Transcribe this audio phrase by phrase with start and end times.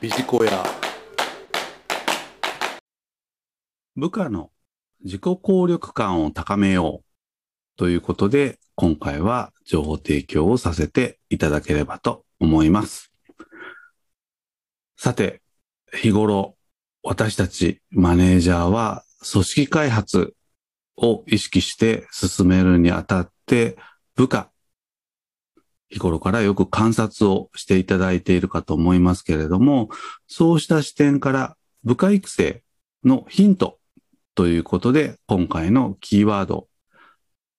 [0.00, 0.64] ビジコヤ
[3.94, 4.50] 部下の
[5.04, 7.04] 自己効力感を高めよう
[7.76, 13.12] ということで、今回は情報提供をさせていただければと思います。
[14.96, 15.42] さて、
[15.92, 16.56] 日頃
[17.04, 20.34] 私たちマネージャーは組織開発
[20.96, 23.76] を意識して進めるにあたって
[24.16, 24.50] 部下、
[25.94, 29.90] 日頃からよく観察をしていただいているかと思いますけれども、
[30.26, 32.64] そうした視点から部下育成
[33.04, 33.78] のヒント
[34.34, 36.66] ということで、今回のキーワード、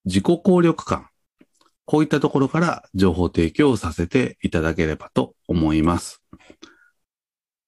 [0.03, 1.07] 自己効力感。
[1.85, 6.21] こういったところから情報提供をさせていただければと思います。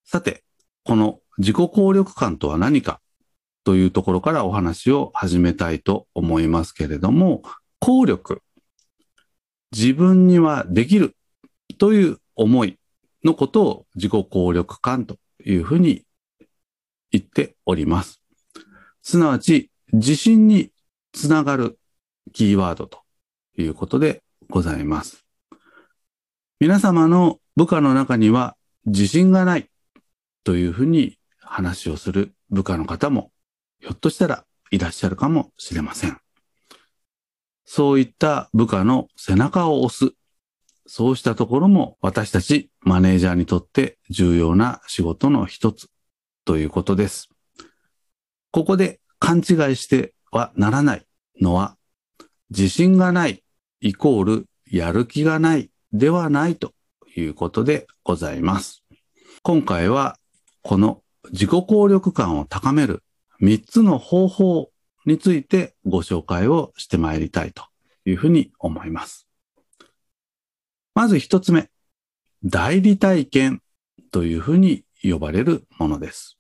[0.04, 0.44] さて、
[0.84, 3.00] この自己効力感とは何か
[3.64, 7.44] というところからお話を始めたいと思いますけれども、
[7.80, 8.42] 効力。
[9.72, 11.16] 自分にはできる
[11.78, 12.78] という思い
[13.24, 16.04] のことを自己効力感というふうに
[17.12, 18.22] 言っております。
[19.02, 20.72] すなわち、自信に
[21.14, 21.80] つながる
[22.34, 23.00] キーワードと
[23.58, 25.26] いうことでございます。
[26.60, 28.56] 皆様の部下の中には
[28.86, 29.70] 自信がない
[30.44, 33.32] というふうに話をする部下の方も
[33.80, 36.27] ひょっとしたらいらっしゃるかもしれません。
[37.70, 40.14] そういった部下の背中を押す。
[40.88, 45.90] そうしたところも私たちマネージャーにとって重要な仕事の一つ
[46.46, 47.28] ということです。
[48.52, 49.44] ここで勘違い
[49.76, 51.06] してはならない
[51.42, 51.76] のは、
[52.52, 53.44] 自信がない
[53.82, 56.72] イコールやる気がないではないと
[57.18, 58.86] いうことでございます。
[59.44, 60.18] 今回は
[60.62, 63.04] この自己効力感を高める
[63.42, 64.72] 3つの方法
[65.08, 67.64] についてご紹介をしてまいりたいと
[68.06, 69.26] いうふうに思います。
[70.94, 71.70] まず1つ目、
[72.44, 73.62] 代理体験
[74.12, 76.38] というふうに呼ばれるものです。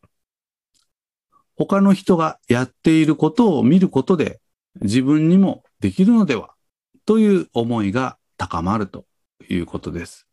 [1.56, 4.42] 他の人がやっていることを見ることで
[4.82, 6.54] 自分にもできるのでは
[7.06, 9.06] という思いが高まると
[9.50, 10.28] いうことです。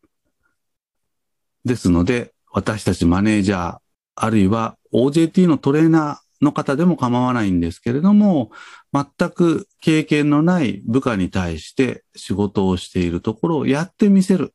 [1.64, 3.78] ですので、私たちマネージャー、
[4.16, 8.50] あるいは OJT のトレーナーの方でも構わないんですけれども、
[8.93, 14.55] 全く経験のない部下に対して仕事をしているところをやってみせる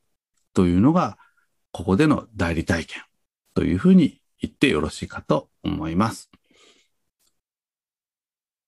[0.53, 1.17] というのが、
[1.71, 3.01] ここでの代理体験
[3.53, 6.29] というふうに言ってよろしいかと思います。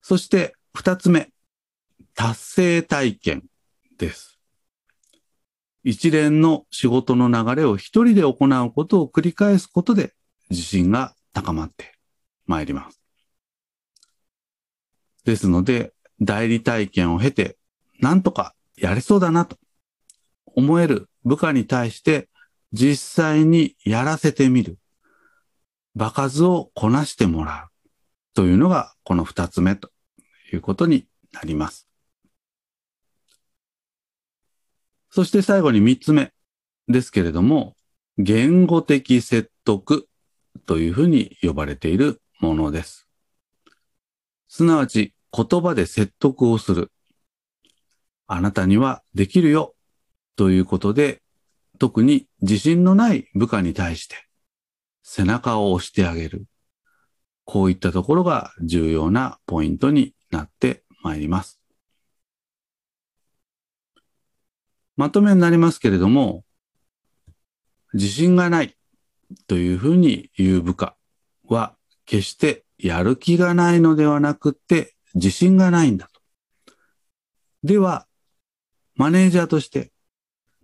[0.00, 1.30] そして二つ目、
[2.14, 3.44] 達成体験
[3.98, 4.38] です。
[5.84, 10.14] 一連の仕事の流れを一人で行うことを繰り返すことで
[10.50, 11.94] 自信が高まって
[12.46, 13.01] まいります。
[15.24, 17.56] ですので、代理体験を経て、
[18.00, 19.56] なんとかやれそうだなと
[20.46, 22.28] 思える部下に対して
[22.72, 24.78] 実際にやらせてみる。
[25.94, 27.72] 場数をこなしてもらう。
[28.34, 29.90] というのがこの二つ目と
[30.52, 31.86] いうことになります。
[35.10, 36.32] そして最後に三つ目
[36.88, 37.76] ですけれども、
[38.16, 40.08] 言語的説得
[40.66, 43.08] というふうに呼ばれているものです。
[44.54, 46.92] すなわち言葉で説得をする。
[48.26, 49.74] あなたにはできるよ
[50.36, 51.22] ということで、
[51.78, 54.28] 特に自信のない部下に対して
[55.02, 56.44] 背中を押してあげる。
[57.46, 61.58] こういったところが重要なポイントになってまいります。
[64.96, 66.44] まとめになりますけれども、
[67.94, 68.76] 自信がない
[69.46, 70.94] というふうに言う部下
[71.48, 71.74] は
[72.04, 76.20] 決してやる気がないのではなくて自信がないんだと。
[77.62, 78.08] では、
[78.96, 79.92] マネージャーとして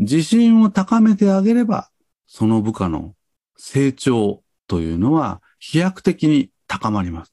[0.01, 1.91] 自信を高めてあげれば、
[2.27, 3.15] その部下の
[3.57, 7.33] 成長というのは飛躍的に高まります。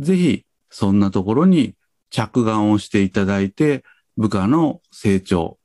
[0.00, 1.76] ぜひ、そんなところに
[2.10, 3.84] 着眼をしていただいて、
[4.16, 5.60] 部下の成長、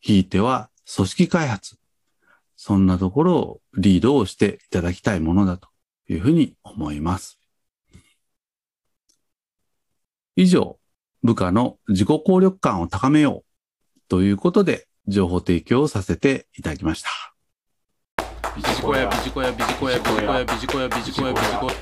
[0.00, 1.76] ひいては組織開発、
[2.54, 5.71] そんなところをリードをしていただきたいものだと
[6.12, 7.38] いうふうに思います。
[10.36, 10.78] 以上、
[11.22, 17.10] 部下の自己効力感を高めようということで情報提供をさせていただきました。
[18.56, 21.72] ビジコヤビジコヤビジコヤビジコヤビジコヤビジコヤビジコヤ